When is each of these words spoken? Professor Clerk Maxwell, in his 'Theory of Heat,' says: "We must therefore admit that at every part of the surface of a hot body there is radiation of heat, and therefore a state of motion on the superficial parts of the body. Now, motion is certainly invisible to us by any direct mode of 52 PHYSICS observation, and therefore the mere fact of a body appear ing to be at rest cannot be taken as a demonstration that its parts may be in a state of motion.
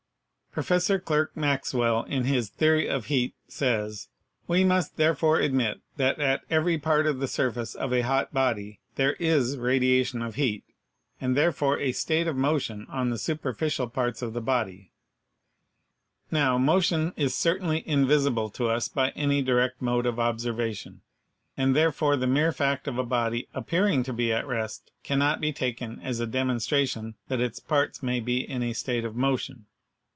Professor 0.53 0.99
Clerk 0.99 1.31
Maxwell, 1.33 2.03
in 2.03 2.25
his 2.25 2.49
'Theory 2.49 2.85
of 2.89 3.05
Heat,' 3.05 3.33
says: 3.47 4.09
"We 4.49 4.65
must 4.65 4.97
therefore 4.97 5.39
admit 5.39 5.79
that 5.95 6.19
at 6.19 6.41
every 6.49 6.77
part 6.77 7.07
of 7.07 7.19
the 7.21 7.27
surface 7.29 7.73
of 7.73 7.93
a 7.93 8.01
hot 8.01 8.33
body 8.33 8.81
there 8.95 9.13
is 9.13 9.55
radiation 9.55 10.21
of 10.21 10.35
heat, 10.35 10.65
and 11.21 11.37
therefore 11.37 11.79
a 11.79 11.93
state 11.93 12.27
of 12.27 12.35
motion 12.35 12.85
on 12.89 13.09
the 13.11 13.17
superficial 13.17 13.87
parts 13.87 14.21
of 14.21 14.33
the 14.33 14.41
body. 14.41 14.91
Now, 16.31 16.57
motion 16.57 17.13
is 17.15 17.33
certainly 17.33 17.81
invisible 17.87 18.49
to 18.49 18.67
us 18.67 18.89
by 18.89 19.11
any 19.11 19.41
direct 19.41 19.81
mode 19.81 20.05
of 20.05 20.15
52 20.15 20.15
PHYSICS 20.17 20.27
observation, 20.43 21.01
and 21.55 21.73
therefore 21.73 22.17
the 22.17 22.27
mere 22.27 22.51
fact 22.51 22.89
of 22.89 22.97
a 22.97 23.05
body 23.05 23.47
appear 23.53 23.87
ing 23.87 24.03
to 24.03 24.11
be 24.11 24.33
at 24.33 24.45
rest 24.45 24.91
cannot 25.03 25.39
be 25.39 25.53
taken 25.53 26.01
as 26.01 26.19
a 26.19 26.27
demonstration 26.27 27.15
that 27.29 27.39
its 27.39 27.61
parts 27.61 28.03
may 28.03 28.19
be 28.19 28.39
in 28.41 28.61
a 28.61 28.73
state 28.73 29.05
of 29.05 29.15
motion. 29.15 29.67